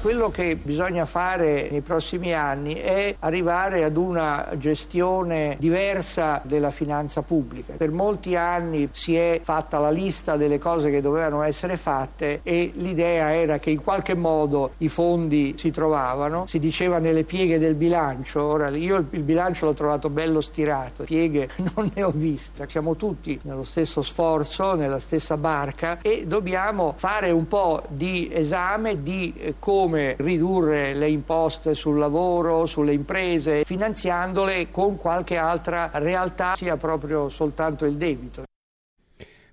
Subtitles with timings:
[0.00, 7.20] Quello che bisogna fare nei prossimi anni è arrivare ad una gestione diversa della finanza
[7.20, 7.74] pubblica.
[7.74, 12.72] Per molti anni si è fatta la lista delle cose che dovevano essere fatte e
[12.76, 17.74] l'idea era che in qualche modo i fondi si trovavano, si diceva nelle pieghe del
[17.74, 22.96] bilancio, ora io il bilancio l'ho trovato bello stirato, pieghe non ne ho viste, siamo
[22.96, 29.34] tutti nello stesso sforzo, nella stessa barca e dobbiamo fare un po' di esame di
[29.36, 36.54] eh, come come ridurre le imposte sul lavoro, sulle imprese, finanziandole con qualche altra realtà,
[36.54, 38.44] sia proprio soltanto il debito.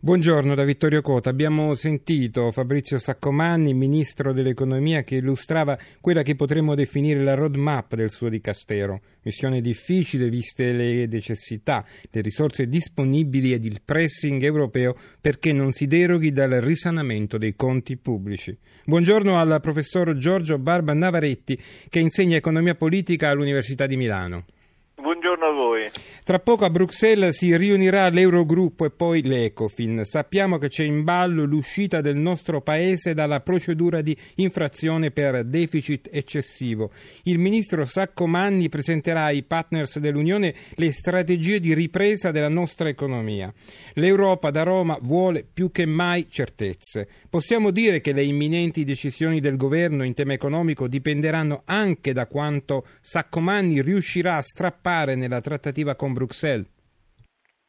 [0.07, 1.29] Buongiorno da Vittorio Cota.
[1.29, 8.09] Abbiamo sentito Fabrizio Saccomanni, ministro dell'economia, che illustrava quella che potremmo definire la roadmap del
[8.09, 9.01] suo dicastero.
[9.23, 15.87] Missione difficile viste le necessità, le risorse disponibili ed il pressing europeo perché non si
[15.87, 18.57] deroghi dal risanamento dei conti pubblici.
[18.85, 24.45] Buongiorno al professor Giorgio Barba Navaretti che insegna economia politica all'Università di Milano.
[24.99, 25.89] Buongiorno a voi.
[26.23, 30.03] Tra poco a Bruxelles si riunirà l'Eurogruppo e poi l'Ecofin.
[30.03, 36.09] Sappiamo che c'è in ballo l'uscita del nostro Paese dalla procedura di infrazione per deficit
[36.11, 36.89] eccessivo.
[37.25, 43.53] Il ministro Saccomanni presenterà ai partners dell'Unione le strategie di ripresa della nostra economia.
[43.93, 47.07] L'Europa da Roma vuole più che mai certezze.
[47.29, 52.83] Possiamo dire che le imminenti decisioni del governo in tema economico dipenderanno anche da quanto
[52.99, 56.67] Saccomanni riuscirà a strappare nella trattativa con Bruxelles?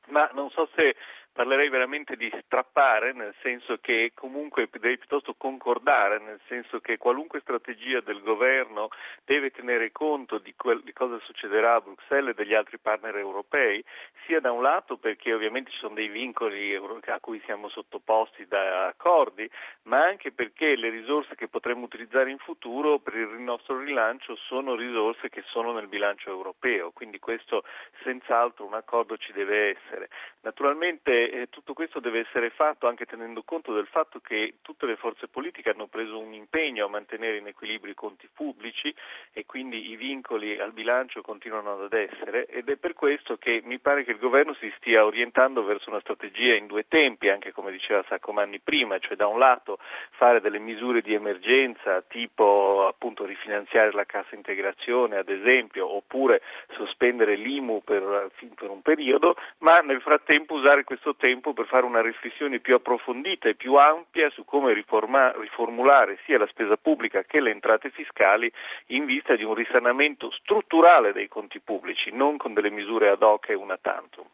[0.09, 0.95] Ma non so se
[1.39, 7.39] parlerei veramente di strappare, nel senso che comunque devi piuttosto concordare, nel senso che qualunque
[7.39, 8.89] strategia del governo
[9.25, 13.85] deve tenere conto di, quel, di, cosa succederà a Bruxelles e degli altri partner europei,
[14.27, 18.87] sia da un lato perché ovviamente ci sono dei vincoli a cui siamo sottoposti da
[18.87, 19.49] accordi,
[19.83, 24.75] ma anche perché le risorse che potremmo utilizzare in futuro per il nostro rilancio sono
[24.75, 27.63] risorse che sono nel bilancio europeo, quindi questo
[28.03, 30.09] senz'altro un accordo ci deve essere.
[30.41, 34.97] Naturalmente eh, tutto questo deve essere fatto anche tenendo conto del fatto che tutte le
[34.97, 38.95] forze politiche hanno preso un impegno a mantenere in equilibrio i conti pubblici
[39.33, 43.79] e quindi i vincoli al bilancio continuano ad essere ed è per questo che mi
[43.79, 47.71] pare che il governo si stia orientando verso una strategia in due tempi, anche come
[47.71, 49.79] diceva Saccomanni prima, cioè da un lato
[50.11, 56.43] fare delle misure di emergenza tipo appunto rifinanziare la cassa integrazione ad esempio oppure
[56.77, 62.01] sospendere l'IMU per, per un periodo, ma nel frattempo usare questo tempo per fare una
[62.01, 67.41] riflessione più approfondita e più ampia su come riforma, riformulare sia la spesa pubblica che
[67.41, 68.51] le entrate fiscali
[68.87, 73.51] in vista di un risanamento strutturale dei conti pubblici, non con delle misure ad hoc
[73.51, 74.27] e una tantum.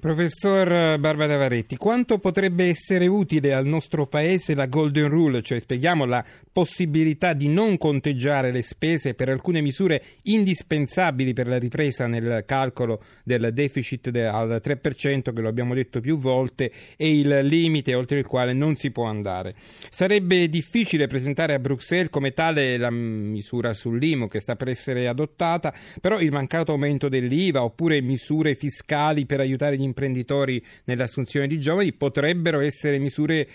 [0.00, 6.06] Professor Barbara Varetti, quanto potrebbe essere utile al nostro Paese la Golden Rule, cioè spieghiamo
[6.06, 12.44] la possibilità di non conteggiare le spese per alcune misure indispensabili per la ripresa nel
[12.46, 18.20] calcolo del deficit al 3%, che lo abbiamo detto più volte, e il limite oltre
[18.20, 19.52] il quale non si può andare.
[19.90, 25.74] Sarebbe difficile presentare a Bruxelles come tale la misura sull'IMU che sta per essere adottata,
[26.00, 31.92] però il mancato aumento dell'IVA oppure misure fiscali per aiutare gli imprenditori nell'assunzione di giovani
[31.92, 33.46] potrebbero essere misure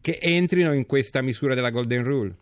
[0.00, 2.34] che entrino in questa misura della Golden Rule.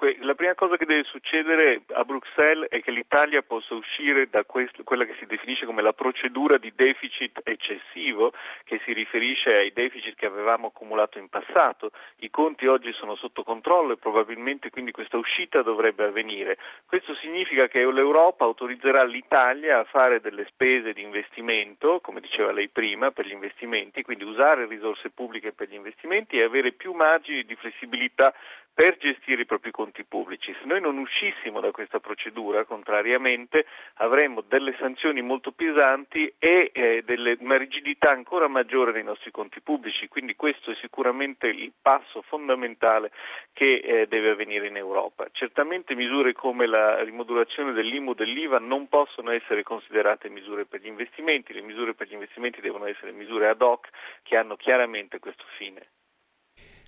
[0.00, 4.44] Dunque, la prima cosa che deve succedere a Bruxelles è che l'Italia possa uscire da
[4.44, 8.32] questo, quella che si definisce come la procedura di deficit eccessivo,
[8.64, 11.90] che si riferisce ai deficit che avevamo accumulato in passato.
[12.20, 16.56] I conti oggi sono sotto controllo e probabilmente quindi questa uscita dovrebbe avvenire.
[16.86, 22.68] Questo significa che l'Europa autorizzerà l'Italia a fare delle spese di investimento, come diceva lei
[22.68, 27.44] prima, per gli investimenti, quindi usare risorse pubbliche per gli investimenti e avere più margini
[27.44, 28.32] di flessibilità
[28.72, 30.54] per gestire i propri conti pubblici.
[30.60, 37.02] Se noi non uscissimo da questa procedura, contrariamente, avremmo delle sanzioni molto pesanti e eh,
[37.04, 42.22] delle, una rigidità ancora maggiore nei nostri conti pubblici, quindi questo è sicuramente il passo
[42.22, 43.10] fondamentale
[43.52, 45.26] che eh, deve avvenire in Europa.
[45.32, 51.52] Certamente misure come la rimodulazione dell'IMU dell'IVA non possono essere considerate misure per gli investimenti,
[51.52, 53.88] le misure per gli investimenti devono essere misure ad hoc
[54.22, 55.86] che hanno chiaramente questo fine.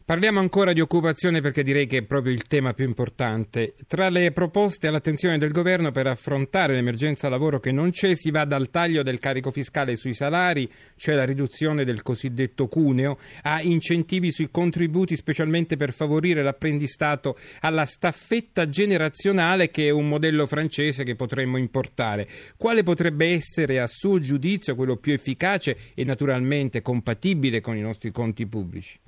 [0.04, 3.74] Parliamo ancora di occupazione perché direi che è proprio il tema più importante.
[3.86, 8.44] Tra le proposte all'attenzione del governo per affrontare l'emergenza lavoro che non c'è si va
[8.44, 14.32] dal taglio del carico fiscale sui salari, cioè la riduzione del cosiddetto cuneo, a incentivi
[14.32, 21.14] sui contributi specialmente per favorire l'apprendistato alla staffetta generazionale che è un modello francese che
[21.14, 22.26] potremmo importare.
[22.56, 28.10] Quale potrebbe essere a suo giudizio quello più efficace e naturalmente compatibile con i nostri
[28.10, 28.98] conti pubblici?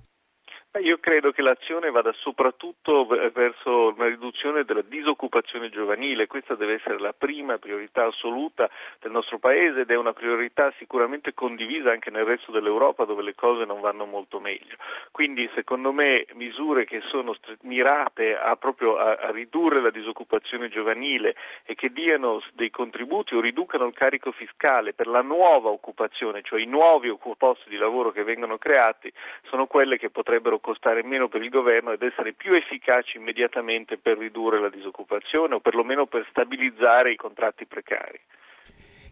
[0.81, 6.99] Io credo che l'azione vada soprattutto verso una riduzione della disoccupazione giovanile, questa deve essere
[6.99, 8.69] la prima priorità assoluta
[8.99, 13.37] del nostro Paese ed è una priorità sicuramente condivisa anche nel resto dell'Europa dove le
[13.37, 14.75] cose non vanno molto meglio.
[15.13, 21.37] Quindi secondo me misure che sono mirate a, proprio a, ridurre la disoccupazione giovanile
[21.67, 26.61] e che diano dei contributi o riducano il carico fiscale per la nuova occupazione, cioè
[26.61, 29.13] i nuovi posti di lavoro che vengono creati,
[29.45, 34.17] sono quelle che potrebbero costare meno per il governo ed essere più efficaci immediatamente per
[34.17, 38.19] ridurre la disoccupazione o perlomeno per stabilizzare i contratti precari.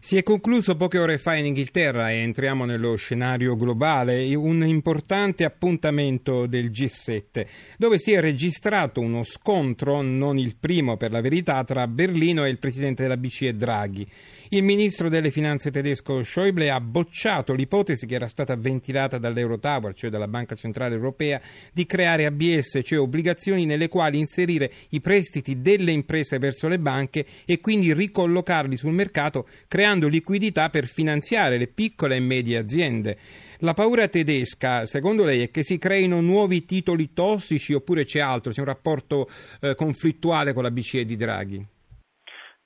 [0.05, 5.45] Si è concluso poche ore fa in Inghilterra e entriamo nello scenario globale, un importante
[5.45, 7.45] appuntamento del G7,
[7.77, 12.49] dove si è registrato uno scontro, non il primo per la verità, tra Berlino e
[12.49, 14.05] il presidente della BCE Draghi.
[14.49, 20.09] Il ministro delle finanze tedesco Schäuble ha bocciato l'ipotesi che era stata ventilata dall'Eurotower, cioè
[20.09, 21.41] dalla Banca Centrale Europea,
[21.71, 27.25] di creare ABS, cioè obbligazioni nelle quali inserire i prestiti delle imprese verso le banche
[27.45, 33.17] e quindi ricollocarli sul mercato creando liquidità per finanziare le piccole e medie aziende.
[33.59, 38.51] La paura tedesca, secondo lei, è che si creino nuovi titoli tossici oppure c'è altro?
[38.51, 39.29] C'è un rapporto
[39.61, 41.65] eh, conflittuale con la BCE di Draghi?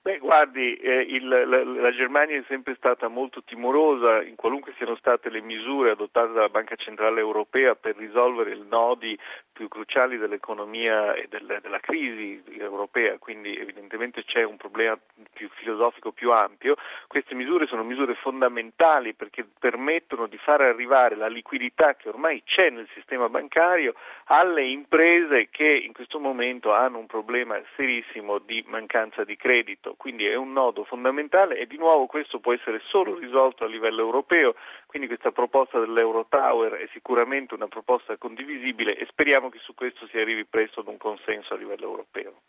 [0.07, 4.95] Beh, guardi, eh, il, la, la, Germania è sempre stata molto timorosa in qualunque siano
[4.95, 9.19] state le misure adottate dalla Banca Centrale Europea per risolvere i nodi
[9.51, 14.97] più cruciali dell'economia e del, della crisi europea, quindi evidentemente c'è un problema
[15.33, 16.77] più filosofico più ampio.
[17.07, 22.69] Queste misure sono misure fondamentali perché permettono di far arrivare la liquidità che ormai c'è
[22.69, 23.93] nel sistema bancario
[24.27, 30.25] alle imprese che in questo momento hanno un problema serissimo di mancanza di credito quindi
[30.25, 34.55] è un nodo fondamentale e di nuovo questo può essere solo risolto a livello europeo,
[34.85, 40.17] quindi questa proposta dell'Eurotower è sicuramente una proposta condivisibile e speriamo che su questo si
[40.17, 42.41] arrivi presto ad un consenso a livello europeo.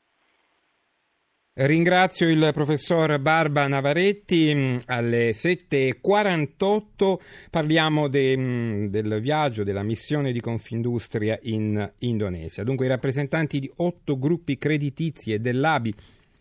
[1.61, 4.81] Ringrazio il professor Barba Navaretti.
[4.87, 7.17] Alle 7.48
[7.51, 12.63] parliamo de, del viaggio, della missione di Confindustria in Indonesia.
[12.63, 15.93] Dunque i rappresentanti di otto gruppi creditizi e dell'ABI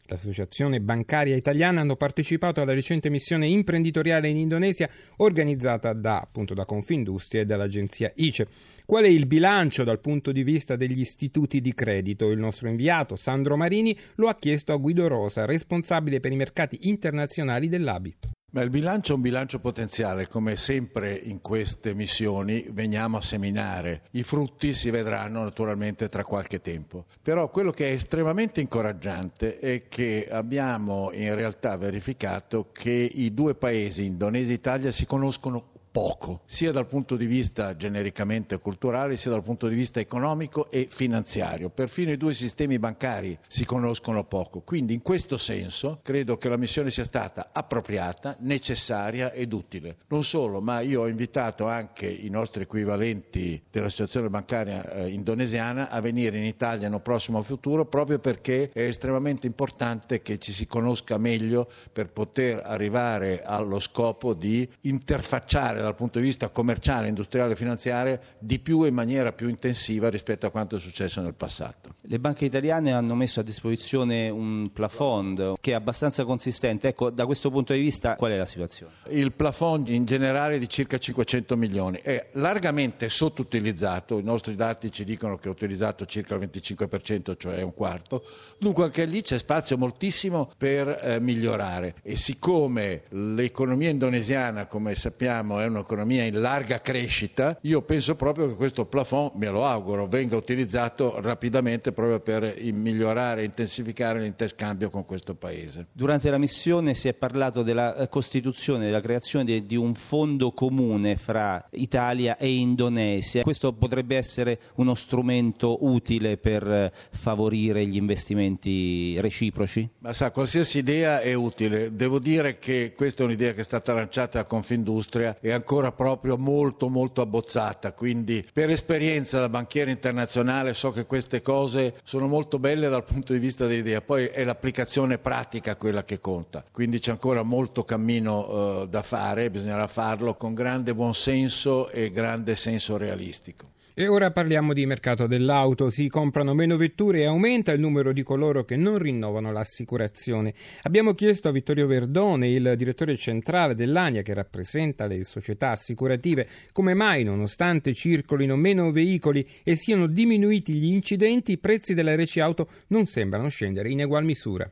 [0.10, 6.64] L'Associazione Bancaria Italiana hanno partecipato alla recente missione imprenditoriale in Indonesia organizzata da, appunto, da
[6.64, 8.48] Confindustria e dall'agenzia ICE.
[8.86, 12.32] Qual è il bilancio dal punto di vista degli istituti di credito?
[12.32, 16.80] Il nostro inviato Sandro Marini lo ha chiesto a Guido Rosa, responsabile per i mercati
[16.84, 18.37] internazionali dell'ABI.
[18.58, 24.06] Ma il bilancio è un bilancio potenziale, come sempre in queste missioni veniamo a seminare.
[24.14, 27.06] I frutti si vedranno naturalmente tra qualche tempo.
[27.22, 33.54] Però quello che è estremamente incoraggiante è che abbiamo in realtà verificato che i due
[33.54, 39.32] paesi, Indonesia e Italia, si conoscono poco, sia dal punto di vista genericamente culturale, sia
[39.32, 41.72] dal punto di vista economico e finanziario.
[41.72, 44.60] Perfino i due sistemi bancari si conoscono poco.
[44.60, 49.96] Quindi in questo senso credo che la missione sia stata appropriata, necessaria ed utile.
[50.10, 56.00] Non solo, ma io ho invitato anche i nostri equivalenti dell'Associazione Bancaria eh, Indonesiana a
[56.00, 61.18] venire in Italia nel prossimo futuro proprio perché è estremamente importante che ci si conosca
[61.18, 67.56] meglio per poter arrivare allo scopo di interfacciare dal punto di vista commerciale, industriale e
[67.56, 71.96] finanziario di più e in maniera più intensiva rispetto a quanto è successo nel passato.
[72.02, 76.90] Le banche italiane hanno messo a disposizione un plafond che è abbastanza consistente.
[76.90, 78.94] Ecco, da questo punto di vista qual è la situazione?
[79.10, 84.92] Il plafond in generale è di circa 500 milioni è largamente sottoutilizzato, i nostri dati
[84.92, 88.24] ci dicono che è utilizzato circa il 25%, cioè un quarto,
[88.58, 95.60] dunque anche lì c'è spazio moltissimo per eh, migliorare e siccome l'economia indonesiana, come sappiamo,
[95.60, 100.36] è un'economia in larga crescita, io penso proprio che questo plafond, me lo auguro, venga
[100.36, 105.88] utilizzato rapidamente proprio per migliorare e intensificare l'interscambio con questo Paese.
[105.92, 111.16] Durante la missione si è parlato della eh, costituzione, della creazione di, un fondo comune
[111.16, 113.44] fra Italia e Indonesia.
[113.44, 119.88] Questo potrebbe essere uno strumento utile per eh, favorire gli investimenti reciproci?
[120.00, 121.96] Ma sa, qualsiasi idea è utile.
[121.96, 125.92] Devo dire che questa è un'idea che è stata lanciata a Confindustria e ancora ancora
[125.92, 132.26] proprio molto molto abbozzata, quindi per esperienza da banchiere internazionale so che queste cose sono
[132.28, 137.00] molto belle dal punto di vista dell'idea, poi è l'applicazione pratica quella che conta, quindi
[137.00, 142.96] c'è ancora molto cammino eh, da fare, bisognerà farlo con grande buonsenso e grande senso
[142.96, 143.76] realistico.
[144.00, 145.90] E ora parliamo di mercato dell'auto.
[145.90, 150.54] Si comprano meno vetture e aumenta il numero di coloro che non rinnovano l'assicurazione.
[150.84, 156.94] Abbiamo chiesto a Vittorio Verdone, il direttore centrale dell'ANIA che rappresenta le società assicurative, come
[156.94, 162.70] mai, nonostante circolino meno veicoli e siano diminuiti gli incidenti, i prezzi delle RC auto
[162.90, 164.72] non sembrano scendere in egual misura.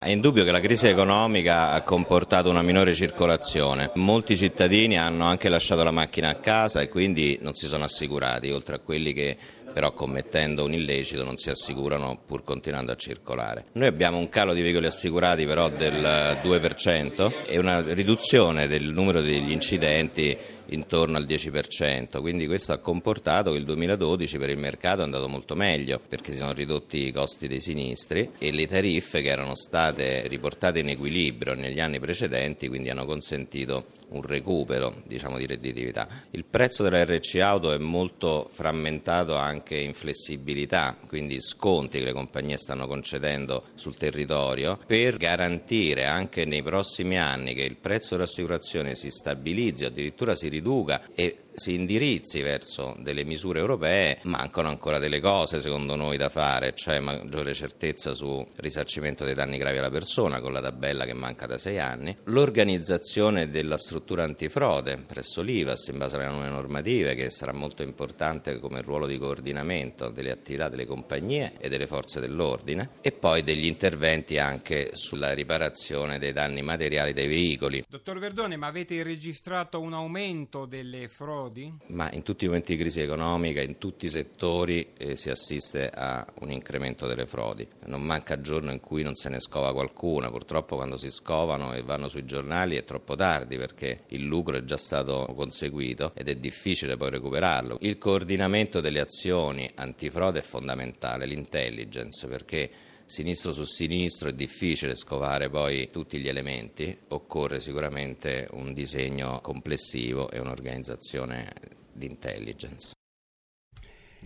[0.00, 3.90] È indubbio che la crisi economica ha comportato una minore circolazione.
[3.96, 8.48] Molti cittadini hanno anche lasciato la macchina a casa e quindi non si sono assicurati,
[8.52, 9.36] oltre a quelli che
[9.72, 13.64] però commettendo un illecito non si assicurano pur continuando a circolare.
[13.72, 19.20] Noi abbiamo un calo di veicoli assicurati però del 2% e una riduzione del numero
[19.20, 20.38] degli incidenti
[20.70, 25.28] intorno al 10%, quindi questo ha comportato che il 2012 per il mercato è andato
[25.28, 29.54] molto meglio perché si sono ridotti i costi dei sinistri e le tariffe che erano
[29.54, 36.06] state riportate in equilibrio negli anni precedenti quindi hanno consentito un recupero diciamo, di redditività.
[36.30, 42.12] Il prezzo della RC auto è molto frammentato anche in flessibilità, quindi sconti che le
[42.12, 48.94] compagnie stanno concedendo sul territorio per garantire anche nei prossimi anni che il prezzo dell'assicurazione
[48.94, 54.98] si stabilizzi o addirittura si riduca e si indirizzi verso delle misure europee, mancano ancora
[54.98, 59.90] delle cose secondo noi da fare, cioè maggiore certezza su risarcimento dei danni gravi alla
[59.90, 65.88] persona con la tabella che manca da sei anni, l'organizzazione della struttura antifrode presso l'IVAS
[65.88, 70.68] in base alle nuove normative che sarà molto importante come ruolo di coordinamento delle attività
[70.68, 76.62] delle compagnie e delle forze dell'ordine e poi degli interventi anche sulla riparazione dei danni
[76.62, 77.84] materiali dei veicoli.
[77.88, 81.47] Dottor Verdone, ma avete registrato un aumento delle frodi?
[81.48, 81.72] Frodi?
[81.88, 85.88] Ma in tutti i momenti di crisi economica, in tutti i settori eh, si assiste
[85.88, 87.66] a un incremento delle frodi.
[87.86, 91.82] Non manca giorno in cui non se ne scova qualcuna, purtroppo quando si scovano e
[91.82, 96.36] vanno sui giornali è troppo tardi perché il lucro è già stato conseguito ed è
[96.36, 97.78] difficile poi recuperarlo.
[97.80, 102.70] Il coordinamento delle azioni antifrode è fondamentale, l'intelligence perché
[103.08, 110.30] sinistro su sinistro è difficile scovare poi tutti gli elementi, occorre sicuramente un disegno complessivo
[110.30, 111.50] e un'organizzazione
[111.90, 112.92] di intelligence.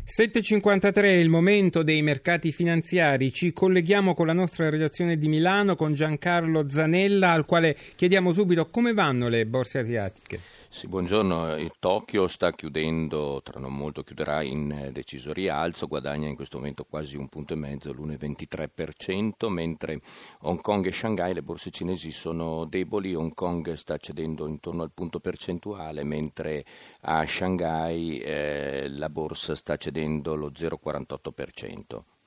[0.04, 3.32] 7.53 è il momento dei mercati finanziari.
[3.32, 8.66] Ci colleghiamo con la nostra redazione di Milano con Giancarlo Zanella, al quale chiediamo subito
[8.66, 10.40] come vanno le borse asiatiche.
[10.74, 11.54] Sì, buongiorno.
[11.56, 16.84] Il Tokyo sta chiudendo, tra non molto chiuderà in deciso rialzo, guadagna in questo momento
[16.84, 20.00] quasi un punto e mezzo, l'1,23%, mentre
[20.40, 24.92] Hong Kong e Shanghai, le borse cinesi sono deboli, Hong Kong sta cedendo intorno al
[24.92, 26.64] punto percentuale, mentre
[27.02, 32.21] a Shanghai eh, la borsa sta cedendo lo 0,48%.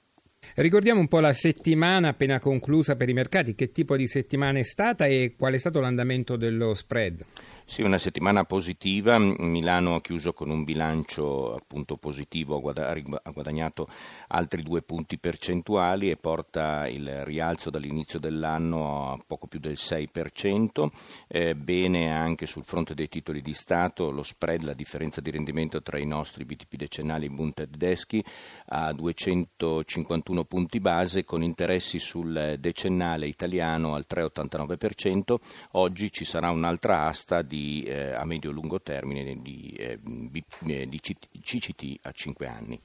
[0.54, 4.64] Ricordiamo un po' la settimana appena conclusa per i mercati, che tipo di settimana è
[4.64, 7.26] stata e qual è stato l'andamento dello spread?
[7.68, 9.18] Sì, una settimana positiva.
[9.18, 13.88] Milano ha chiuso con un bilancio appunto positivo, ha guadagnato
[14.28, 20.90] altri due punti percentuali e porta il rialzo dall'inizio dell'anno a poco più del 6%.
[21.28, 25.82] Eh, bene anche sul fronte dei titoli di Stato, lo spread, la differenza di rendimento
[25.82, 28.24] tra i nostri BTP decennali e Bund tedeschi
[28.68, 35.38] a 251 punti base con interessi sul decennale italiano al 3,89%.
[35.72, 41.00] Oggi ci sarà un'altra asta di di, eh, a medio-lungo termine di, eh, di
[41.42, 42.80] CCT a 5 anni.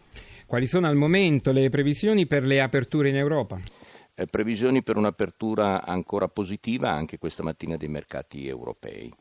[0.46, 3.60] Quali sono al momento le previsioni per le aperture in Europa?
[4.14, 9.12] Eh, previsioni per un'apertura ancora positiva anche questa mattina dei mercati europei.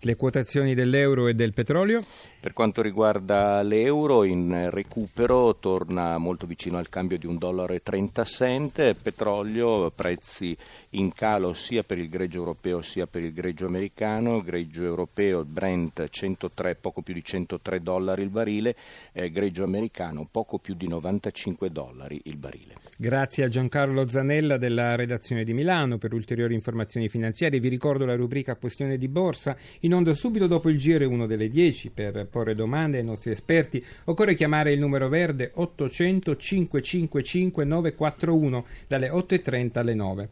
[0.00, 2.00] Le quotazioni dell'euro e del petrolio?
[2.38, 8.94] Per quanto riguarda l'euro, in recupero torna molto vicino al cambio di 1,30 dollaro.
[9.02, 10.56] Petrolio, prezzi
[10.90, 14.42] in calo sia per il greggio europeo sia per il greggio americano.
[14.42, 18.76] Greggio europeo, Brent 103, poco più di 103 dollari il barile.
[19.12, 22.74] Eh, greggio americano, poco più di 95 dollari il barile.
[22.96, 27.60] Grazie a Giancarlo Zanella della redazione di Milano per ulteriori informazioni finanziarie.
[27.60, 31.90] Vi ricordo la rubrica Questione di Borsa in onda subito dopo il GR1 delle 10
[31.90, 33.82] per porre domande ai nostri esperti.
[34.04, 40.28] Occorre chiamare il numero verde 800 555 941 dalle 8.30 alle 9.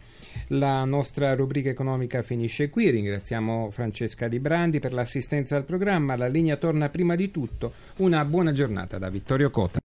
[0.49, 2.90] La nostra rubrica economica finisce qui.
[2.90, 6.16] Ringraziamo Francesca Di Brandi per l'assistenza al programma.
[6.16, 7.73] La linea torna prima di tutto.
[7.99, 9.78] Una buona giornata da Vittorio Cota.